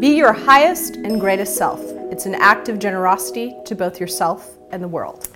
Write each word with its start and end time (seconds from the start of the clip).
Be 0.00 0.16
your 0.16 0.32
highest 0.32 0.96
and 0.96 1.20
greatest 1.20 1.56
self. 1.56 1.80
It's 2.10 2.26
an 2.26 2.34
act 2.34 2.68
of 2.68 2.80
generosity 2.80 3.56
to 3.64 3.76
both 3.76 4.00
yourself 4.00 4.58
and 4.72 4.82
the 4.82 4.88
world. 4.88 5.28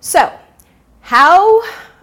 So, 0.00 0.30
how 1.00 1.62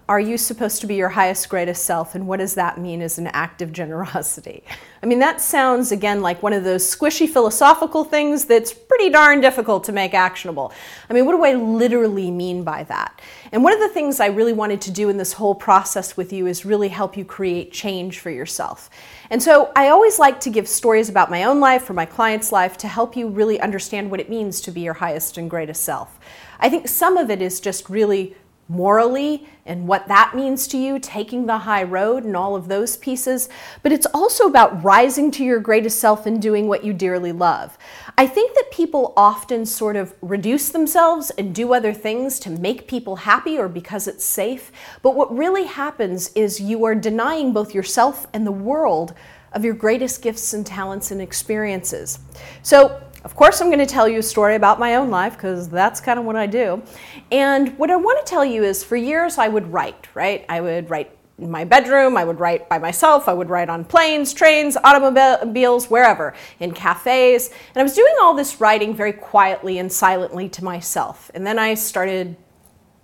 are 0.09 0.19
you 0.19 0.39
supposed 0.39 0.81
to 0.81 0.87
be 0.87 0.95
your 0.95 1.09
highest, 1.09 1.49
greatest 1.49 1.85
self? 1.85 2.15
And 2.15 2.27
what 2.27 2.37
does 2.37 2.55
that 2.55 2.79
mean 2.79 3.03
as 3.03 3.19
an 3.19 3.27
act 3.27 3.61
of 3.61 3.71
generosity? 3.71 4.63
I 5.03 5.05
mean, 5.05 5.19
that 5.19 5.39
sounds 5.39 5.91
again 5.91 6.21
like 6.21 6.41
one 6.41 6.53
of 6.53 6.63
those 6.63 6.83
squishy 6.83 7.29
philosophical 7.29 8.03
things 8.03 8.45
that's 8.45 8.73
pretty 9.03 9.11
darn 9.13 9.41
difficult 9.41 9.83
to 9.83 9.91
make 9.91 10.13
actionable. 10.13 10.71
I 11.09 11.13
mean, 11.13 11.25
what 11.25 11.33
do 11.33 11.43
I 11.43 11.55
literally 11.55 12.31
mean 12.31 12.63
by 12.63 12.83
that? 12.83 13.19
And 13.51 13.61
one 13.61 13.73
of 13.73 13.81
the 13.81 13.89
things 13.89 14.21
I 14.21 14.27
really 14.27 14.53
wanted 14.53 14.79
to 14.81 14.91
do 14.91 15.09
in 15.09 15.17
this 15.17 15.33
whole 15.33 15.55
process 15.55 16.15
with 16.15 16.31
you 16.31 16.47
is 16.47 16.63
really 16.63 16.87
help 16.87 17.17
you 17.17 17.25
create 17.25 17.73
change 17.73 18.19
for 18.19 18.29
yourself. 18.29 18.89
And 19.29 19.43
so 19.43 19.73
I 19.75 19.89
always 19.89 20.19
like 20.19 20.39
to 20.41 20.49
give 20.49 20.69
stories 20.69 21.09
about 21.09 21.29
my 21.29 21.43
own 21.43 21.59
life 21.59 21.89
or 21.89 21.93
my 21.93 22.05
client's 22.05 22.53
life 22.53 22.77
to 22.77 22.87
help 22.87 23.17
you 23.17 23.27
really 23.27 23.59
understand 23.59 24.09
what 24.09 24.21
it 24.21 24.29
means 24.29 24.61
to 24.61 24.71
be 24.71 24.79
your 24.79 24.93
highest 24.93 25.37
and 25.37 25.49
greatest 25.49 25.83
self. 25.83 26.17
I 26.61 26.69
think 26.69 26.87
some 26.87 27.17
of 27.17 27.29
it 27.29 27.41
is 27.41 27.59
just 27.59 27.89
really 27.89 28.37
morally 28.67 29.47
and 29.65 29.87
what 29.87 30.07
that 30.07 30.33
means 30.35 30.67
to 30.67 30.77
you, 30.77 30.99
taking 30.99 31.45
the 31.45 31.59
high 31.59 31.83
road 31.83 32.23
and 32.23 32.35
all 32.35 32.55
of 32.55 32.67
those 32.67 32.97
pieces. 32.97 33.49
But 33.81 33.91
it's 33.91 34.05
also 34.07 34.45
about 34.45 34.83
rising 34.83 35.31
to 35.31 35.43
your 35.43 35.59
greatest 35.59 35.99
self 35.99 36.25
and 36.25 36.41
doing 36.41 36.67
what 36.67 36.83
you 36.83 36.93
dearly 36.93 37.31
love. 37.31 37.77
I 38.17 38.27
think 38.27 38.55
that 38.55 38.71
people 38.71 39.13
often 39.15 39.65
sort 39.65 39.95
of 39.95 40.13
reduce 40.21 40.69
themselves 40.69 41.29
and 41.31 41.53
do 41.53 41.73
other 41.73 41.93
things 41.93 42.39
to 42.41 42.49
make 42.49 42.87
people 42.87 43.17
happy 43.17 43.57
or 43.57 43.69
because 43.69 44.07
it's 44.07 44.25
safe. 44.25 44.71
But 45.01 45.15
what 45.15 45.35
really 45.35 45.65
happens 45.65 46.31
is 46.33 46.59
you 46.59 46.83
are 46.85 46.95
denying 46.95 47.53
both 47.53 47.73
yourself 47.73 48.27
and 48.33 48.45
the 48.45 48.51
world 48.51 49.13
of 49.53 49.63
your 49.63 49.75
greatest 49.75 50.21
gifts 50.21 50.53
and 50.53 50.65
talents 50.65 51.11
and 51.11 51.21
experiences. 51.21 52.19
So 52.63 53.01
of 53.23 53.35
course, 53.35 53.61
I'm 53.61 53.67
going 53.67 53.79
to 53.79 53.85
tell 53.85 54.07
you 54.07 54.19
a 54.19 54.23
story 54.23 54.55
about 54.55 54.79
my 54.79 54.95
own 54.95 55.09
life 55.09 55.33
because 55.33 55.69
that's 55.69 56.01
kind 56.01 56.19
of 56.19 56.25
what 56.25 56.35
I 56.35 56.45
do. 56.45 56.83
And 57.31 57.77
what 57.77 57.89
I 57.89 57.95
want 57.95 58.25
to 58.25 58.29
tell 58.29 58.43
you 58.43 58.63
is 58.63 58.83
for 58.83 58.97
years 58.97 59.37
I 59.37 59.47
would 59.47 59.71
write, 59.71 60.07
right? 60.13 60.45
I 60.49 60.59
would 60.59 60.89
write 60.89 61.17
in 61.39 61.49
my 61.49 61.63
bedroom, 61.63 62.15
I 62.15 62.25
would 62.25 62.39
write 62.39 62.69
by 62.69 62.77
myself, 62.77 63.27
I 63.27 63.33
would 63.33 63.49
write 63.49 63.69
on 63.69 63.85
planes, 63.85 64.33
trains, 64.33 64.77
automobiles, 64.83 65.89
wherever, 65.89 66.33
in 66.59 66.73
cafes. 66.73 67.49
And 67.49 67.77
I 67.77 67.83
was 67.83 67.95
doing 67.95 68.13
all 68.21 68.35
this 68.35 68.61
writing 68.61 68.95
very 68.95 69.13
quietly 69.13 69.79
and 69.79 69.91
silently 69.91 70.47
to 70.49 70.63
myself. 70.63 71.31
And 71.33 71.45
then 71.45 71.57
I 71.57 71.73
started 71.73 72.35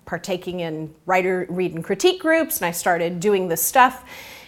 partaking 0.05 0.59
in 0.59 0.93
writer 1.05 1.45
read 1.49 1.73
and 1.73 1.83
critique 1.83 2.21
groups 2.21 2.57
and 2.57 2.65
I 2.65 2.71
started 2.71 3.19
doing 3.19 3.47
this 3.47 3.63
stuff. 3.63 4.03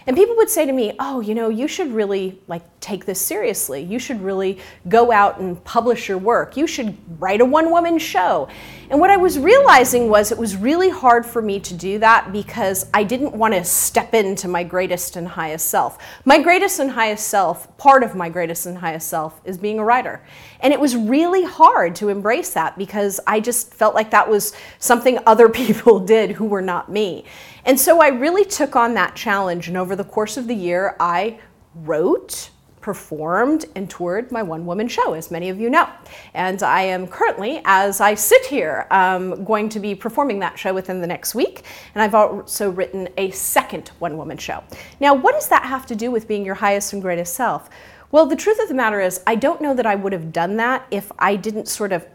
And 0.06 0.16
people 0.16 0.36
would 0.36 0.50
say 0.50 0.66
to 0.66 0.72
me, 0.72 0.94
"Oh, 0.98 1.20
you 1.20 1.34
know, 1.34 1.48
you 1.48 1.68
should 1.68 1.92
really 1.92 2.40
like 2.48 2.62
take 2.80 3.04
this 3.04 3.20
seriously. 3.20 3.82
You 3.82 3.98
should 3.98 4.22
really 4.22 4.58
go 4.88 5.12
out 5.12 5.38
and 5.38 5.62
publish 5.64 6.08
your 6.08 6.18
work. 6.18 6.56
You 6.56 6.66
should 6.66 6.96
write 7.20 7.40
a 7.40 7.44
one-woman 7.44 7.98
show." 7.98 8.48
And 8.92 9.00
what 9.00 9.08
I 9.08 9.16
was 9.16 9.38
realizing 9.38 10.10
was 10.10 10.32
it 10.32 10.36
was 10.36 10.54
really 10.54 10.90
hard 10.90 11.24
for 11.24 11.40
me 11.40 11.58
to 11.60 11.72
do 11.72 11.98
that 12.00 12.30
because 12.30 12.84
I 12.92 13.04
didn't 13.04 13.32
want 13.32 13.54
to 13.54 13.64
step 13.64 14.12
into 14.12 14.48
my 14.48 14.64
greatest 14.64 15.16
and 15.16 15.26
highest 15.26 15.68
self. 15.70 15.96
My 16.26 16.38
greatest 16.38 16.78
and 16.78 16.90
highest 16.90 17.28
self, 17.28 17.74
part 17.78 18.02
of 18.02 18.14
my 18.14 18.28
greatest 18.28 18.66
and 18.66 18.76
highest 18.76 19.08
self 19.08 19.40
is 19.46 19.56
being 19.56 19.78
a 19.78 19.84
writer. 19.84 20.20
And 20.60 20.74
it 20.74 20.80
was 20.80 20.94
really 20.94 21.42
hard 21.42 21.96
to 21.96 22.10
embrace 22.10 22.50
that 22.50 22.76
because 22.76 23.18
I 23.26 23.40
just 23.40 23.72
felt 23.72 23.94
like 23.94 24.10
that 24.10 24.28
was 24.28 24.52
something 24.78 25.18
other 25.24 25.48
people 25.62 25.98
did 25.98 26.32
who 26.32 26.44
were 26.44 26.60
not 26.60 26.90
me. 26.90 27.24
And 27.64 27.78
so 27.78 28.00
I 28.00 28.08
really 28.08 28.44
took 28.44 28.76
on 28.76 28.94
that 28.94 29.14
challenge. 29.14 29.68
And 29.68 29.76
over 29.76 29.94
the 29.94 30.04
course 30.04 30.36
of 30.36 30.48
the 30.48 30.54
year, 30.54 30.96
I 30.98 31.38
wrote, 31.74 32.50
performed, 32.80 33.64
and 33.76 33.88
toured 33.88 34.32
my 34.32 34.42
one 34.42 34.66
woman 34.66 34.88
show, 34.88 35.14
as 35.14 35.30
many 35.30 35.48
of 35.48 35.60
you 35.60 35.70
know. 35.70 35.88
And 36.34 36.62
I 36.62 36.82
am 36.82 37.06
currently, 37.06 37.62
as 37.64 38.00
I 38.00 38.14
sit 38.14 38.44
here, 38.46 38.86
um, 38.90 39.44
going 39.44 39.68
to 39.70 39.80
be 39.80 39.94
performing 39.94 40.40
that 40.40 40.58
show 40.58 40.74
within 40.74 41.00
the 41.00 41.06
next 41.06 41.34
week. 41.34 41.62
And 41.94 42.02
I've 42.02 42.14
also 42.14 42.70
written 42.70 43.08
a 43.16 43.30
second 43.30 43.88
one 44.00 44.16
woman 44.16 44.36
show. 44.36 44.64
Now, 45.00 45.14
what 45.14 45.34
does 45.34 45.48
that 45.48 45.64
have 45.64 45.86
to 45.86 45.94
do 45.94 46.10
with 46.10 46.26
being 46.26 46.44
your 46.44 46.56
highest 46.56 46.92
and 46.92 47.00
greatest 47.00 47.34
self? 47.34 47.70
Well, 48.10 48.26
the 48.26 48.36
truth 48.36 48.60
of 48.60 48.68
the 48.68 48.74
matter 48.74 49.00
is, 49.00 49.22
I 49.26 49.36
don't 49.36 49.62
know 49.62 49.72
that 49.72 49.86
I 49.86 49.94
would 49.94 50.12
have 50.12 50.32
done 50.32 50.56
that 50.58 50.86
if 50.90 51.10
I 51.18 51.36
didn't 51.36 51.66
sort 51.66 51.92
of 51.92 52.06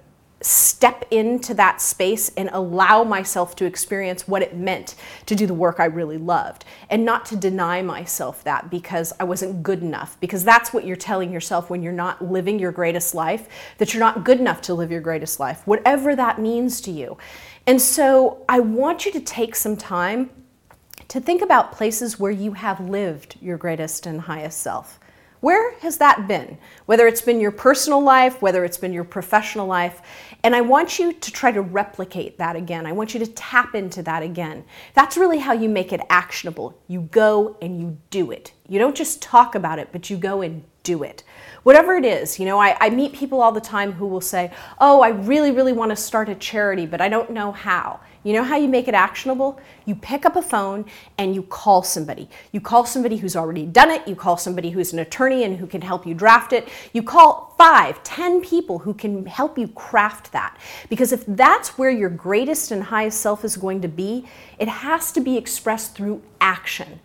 step 0.42 1.04
into 1.10 1.54
that 1.56 1.82
space 1.82 2.32
and 2.38 2.50
allow 2.54 3.04
myself 3.04 3.56
to 3.56 3.66
experience 3.66 4.28
what 4.28 4.44
it 4.44 4.56
meant 4.56 4.94
to 5.26 5.36
do 5.36 5.48
the 5.48 5.54
work 5.54 5.80
I 5.80 5.86
really 5.86 6.18
loved 6.18 6.64
and 6.90 7.04
not 7.04 7.26
to 7.28 7.36
deny 7.36 7.82
myself 7.82 8.44
that 8.44 8.70
because 8.70 9.12
I 9.20 9.24
wasn't 9.24 9.64
good 9.64 9.82
enough 9.82 10.20
because 10.20 10.44
that's 10.44 10.72
what 10.72 10.86
you're 10.86 10.96
telling 10.96 11.32
yourself 11.32 11.72
when 11.72 11.82
you're 11.82 11.92
not 11.92 12.24
living 12.24 12.60
your 12.60 12.72
greatest 12.72 13.16
life 13.16 13.48
that 13.80 13.94
you're 13.94 14.00
not 14.00 14.24
good 14.24 14.40
enough 14.40 14.62
to 14.62 14.76
live 14.76 14.92
your 14.92 15.02
greatest 15.02 15.40
life 15.40 15.66
whatever 15.66 16.16
that 16.16 16.40
means 16.40 16.82
to 16.82 16.92
you. 16.92 17.18
And 17.66 17.82
so 17.82 18.46
I 18.48 18.60
want 18.60 19.06
you 19.06 19.12
to 19.14 19.20
take 19.20 19.56
some 19.56 19.76
time 19.76 20.30
to 21.08 21.20
think 21.20 21.42
about 21.42 21.72
places 21.72 22.20
where 22.20 22.32
you 22.32 22.54
have 22.54 22.80
lived 22.80 23.38
your 23.42 23.58
greatest 23.58 24.06
and 24.06 24.22
highest 24.22 24.60
self. 24.60 25.00
Where 25.40 25.78
has 25.80 25.98
that 25.98 26.28
been? 26.28 26.58
Whether 26.88 27.08
it's 27.08 27.22
been 27.22 27.40
your 27.40 27.52
personal 27.52 28.02
life, 28.02 28.42
whether 28.42 28.66
it's 28.66 28.78
been 28.78 28.94
your 28.94 29.04
professional 29.04 29.68
life. 29.68 30.02
And 30.44 30.56
I 30.56 30.62
want 30.62 30.98
you 30.98 31.14
to 31.14 31.32
try 31.32 31.52
to 31.52 31.62
replicate 31.62 32.38
that 32.38 32.56
again. 32.56 32.86
I 32.86 32.92
want 32.92 33.14
you 33.14 33.20
to 33.20 33.28
tap 33.28 33.76
into 33.76 34.02
that 34.04 34.24
again. 34.24 34.64
That's 34.94 35.18
really 35.18 35.38
how 35.38 35.54
you 35.54 35.70
make 35.70 35.94
it 35.94 36.02
actionable. 36.10 36.78
You 36.88 37.02
go 37.02 37.58
and 37.62 37.80
you 37.80 37.98
do 38.10 38.32
it. 38.32 38.54
You 38.68 38.80
don't 38.80 38.96
just 38.96 39.22
talk 39.22 39.56
about 39.56 39.80
it, 39.80 39.90
but 39.92 40.10
you 40.10 40.18
go 40.18 40.42
and 40.42 40.64
do 40.84 41.04
it. 41.04 41.24
Whatever 41.64 41.96
it 41.96 42.06
is, 42.06 42.40
you 42.40 42.46
know, 42.46 42.60
I, 42.60 42.78
I 42.80 42.90
meet 42.90 43.14
people 43.14 43.42
all 43.42 43.52
the 43.52 43.62
time 43.62 43.92
who 43.92 44.08
will 44.08 44.22
say, 44.22 44.52
Oh, 44.80 45.02
I 45.02 45.10
really, 45.10 45.52
really 45.52 45.74
want 45.74 45.92
to 45.92 45.96
start 45.96 46.30
a 46.30 46.36
charity, 46.36 46.86
but 46.86 47.02
I 47.02 47.10
don't 47.10 47.30
know 47.32 47.52
how. 47.52 48.00
You 48.28 48.34
know 48.34 48.44
how 48.44 48.58
you 48.58 48.68
make 48.68 48.90
it 48.90 48.94
actionable? 48.94 49.58
You 49.86 49.96
pick 49.96 50.26
up 50.26 50.36
a 50.36 50.42
phone 50.42 50.84
and 51.18 51.34
you 51.34 51.44
call 51.44 51.82
somebody. 51.82 52.28
You 52.52 52.60
call 52.60 52.86
somebody 52.86 53.16
who's 53.16 53.38
already 53.38 53.66
done 53.66 53.90
it. 53.90 54.06
You 54.06 54.18
call 54.18 54.36
somebody 54.36 54.70
who's 54.70 54.92
an 54.92 55.00
attorney 55.00 55.46
and 55.46 55.56
who 55.56 55.66
can 55.66 55.80
help 55.80 56.06
you 56.06 56.14
draft 56.14 56.52
it. 56.52 56.68
You 56.92 57.04
call 57.04 57.56
five, 57.58 58.04
ten 58.04 58.42
people 58.42 58.80
who 58.80 58.94
can 58.94 59.26
help 59.28 59.58
you 59.58 59.70
craft 59.70 60.34
that. 60.34 60.58
Because 60.90 61.14
if 61.14 61.26
that's 61.26 61.78
where 61.78 61.90
your 61.90 62.10
greatest 62.10 62.72
and 62.72 62.84
highest 62.84 63.22
self 63.22 63.46
is 63.46 63.56
going 63.56 63.80
to 63.80 63.88
be, 63.88 64.26
it 64.60 64.68
has 64.68 65.14
to 65.14 65.22
be 65.22 65.38
expressed 65.38 65.96
through 65.96 66.22
action. 66.42 67.00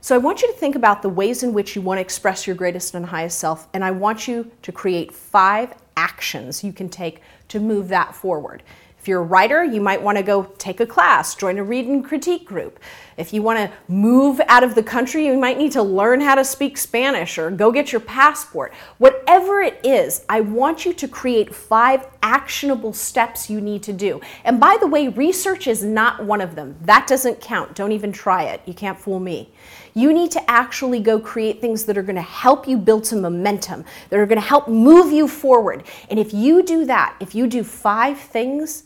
So 0.00 0.14
I 0.14 0.18
want 0.18 0.42
you 0.42 0.46
to 0.46 0.56
think 0.60 0.76
about 0.76 1.02
the 1.02 1.08
ways 1.08 1.42
in 1.42 1.52
which 1.52 1.74
you 1.74 1.82
want 1.82 1.98
to 1.98 2.02
express 2.02 2.46
your 2.46 2.54
greatest 2.54 2.94
and 2.94 3.04
highest 3.04 3.40
self, 3.40 3.66
and 3.74 3.84
I 3.84 3.90
want 3.90 4.28
you 4.28 4.48
to 4.62 4.70
create 4.70 5.12
five 5.12 5.74
actions 5.96 6.62
you 6.62 6.72
can 6.72 6.88
take 6.88 7.20
to 7.48 7.58
move 7.58 7.88
that 7.88 8.14
forward. 8.14 8.62
If 9.00 9.06
you're 9.06 9.20
a 9.20 9.24
writer, 9.24 9.62
you 9.62 9.80
might 9.80 10.02
want 10.02 10.18
to 10.18 10.24
go 10.24 10.44
take 10.58 10.80
a 10.80 10.86
class, 10.86 11.34
join 11.34 11.58
a 11.58 11.64
read 11.64 11.86
and 11.86 12.04
critique 12.04 12.44
group. 12.44 12.80
If 13.16 13.32
you 13.32 13.42
want 13.42 13.58
to 13.58 13.72
move 13.92 14.40
out 14.48 14.62
of 14.64 14.74
the 14.74 14.82
country, 14.82 15.26
you 15.26 15.36
might 15.36 15.56
need 15.56 15.72
to 15.72 15.82
learn 15.82 16.20
how 16.20 16.34
to 16.34 16.44
speak 16.44 16.76
Spanish 16.76 17.38
or 17.38 17.50
go 17.50 17.70
get 17.72 17.92
your 17.92 18.00
passport. 18.00 18.74
Whatever 18.98 19.60
it 19.60 19.80
is, 19.84 20.24
I 20.28 20.40
want 20.40 20.84
you 20.84 20.92
to 20.94 21.08
create 21.08 21.54
five 21.54 22.06
actionable 22.22 22.92
steps 22.92 23.48
you 23.48 23.60
need 23.60 23.82
to 23.84 23.92
do. 23.92 24.20
And 24.44 24.58
by 24.60 24.76
the 24.80 24.86
way, 24.86 25.08
research 25.08 25.68
is 25.68 25.84
not 25.84 26.24
one 26.24 26.40
of 26.40 26.54
them. 26.54 26.76
That 26.82 27.06
doesn't 27.06 27.40
count. 27.40 27.74
Don't 27.74 27.92
even 27.92 28.12
try 28.12 28.44
it. 28.44 28.62
You 28.66 28.74
can't 28.74 28.98
fool 28.98 29.20
me. 29.20 29.50
You 29.94 30.12
need 30.12 30.30
to 30.32 30.50
actually 30.50 31.00
go 31.00 31.18
create 31.18 31.60
things 31.60 31.84
that 31.86 31.96
are 31.96 32.02
going 32.02 32.16
to 32.16 32.22
help 32.22 32.68
you 32.68 32.76
build 32.76 33.06
some 33.06 33.20
momentum, 33.20 33.84
that 34.10 34.18
are 34.18 34.26
going 34.26 34.40
to 34.40 34.46
help 34.46 34.68
move 34.68 35.12
you 35.12 35.26
forward. 35.26 35.84
And 36.10 36.18
if 36.18 36.34
you 36.34 36.62
do 36.62 36.84
that, 36.84 37.16
if 37.20 37.34
you 37.34 37.46
do 37.46 37.64
five 37.64 38.18
things, 38.18 38.84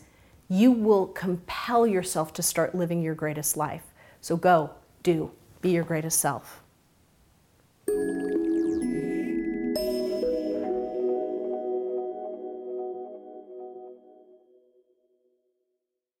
you 0.49 0.71
will 0.71 1.07
compel 1.07 1.85
yourself 1.85 2.33
to 2.33 2.41
start 2.41 2.75
living 2.75 3.01
your 3.01 3.15
greatest 3.15 3.55
life. 3.57 3.83
So 4.21 4.37
go, 4.37 4.71
do, 5.03 5.31
be 5.61 5.71
your 5.71 5.83
greatest 5.83 6.19
self. 6.19 6.62